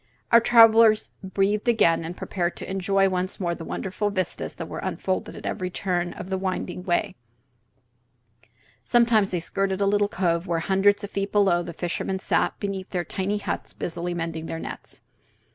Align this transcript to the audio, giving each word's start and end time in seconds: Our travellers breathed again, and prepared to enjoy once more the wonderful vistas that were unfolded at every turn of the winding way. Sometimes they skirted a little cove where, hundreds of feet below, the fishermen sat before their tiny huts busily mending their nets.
Our 0.31 0.39
travellers 0.39 1.11
breathed 1.23 1.67
again, 1.67 2.03
and 2.03 2.17
prepared 2.17 2.57
to 2.57 2.67
enjoy 2.67 3.07
once 3.07 3.39
more 3.39 3.53
the 3.53 3.63
wonderful 3.63 4.09
vistas 4.09 4.55
that 4.55 4.67
were 4.67 4.79
unfolded 4.79 5.35
at 5.35 5.45
every 5.45 5.69
turn 5.69 6.13
of 6.13 6.31
the 6.31 6.39
winding 6.39 6.81
way. 6.83 7.13
Sometimes 8.83 9.29
they 9.29 9.39
skirted 9.39 9.79
a 9.79 9.85
little 9.85 10.09
cove 10.09 10.47
where, 10.47 10.57
hundreds 10.57 11.03
of 11.03 11.11
feet 11.11 11.31
below, 11.31 11.61
the 11.61 11.71
fishermen 11.71 12.17
sat 12.17 12.59
before 12.59 12.83
their 12.89 13.05
tiny 13.05 13.37
huts 13.37 13.73
busily 13.73 14.15
mending 14.15 14.47
their 14.47 14.57
nets. 14.57 15.01